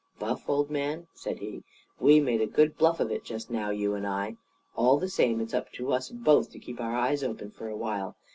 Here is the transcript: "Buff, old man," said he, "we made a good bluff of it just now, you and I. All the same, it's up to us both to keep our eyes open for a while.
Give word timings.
"Buff, 0.17 0.49
old 0.49 0.71
man," 0.71 1.05
said 1.13 1.37
he, 1.37 1.63
"we 1.99 2.19
made 2.19 2.41
a 2.41 2.47
good 2.47 2.75
bluff 2.75 2.99
of 2.99 3.11
it 3.11 3.23
just 3.23 3.51
now, 3.51 3.69
you 3.69 3.93
and 3.93 4.07
I. 4.07 4.35
All 4.75 4.97
the 4.97 5.07
same, 5.07 5.39
it's 5.39 5.53
up 5.53 5.71
to 5.73 5.93
us 5.93 6.09
both 6.09 6.49
to 6.53 6.59
keep 6.59 6.81
our 6.81 6.95
eyes 6.95 7.23
open 7.23 7.51
for 7.51 7.67
a 7.69 7.77
while. 7.77 8.15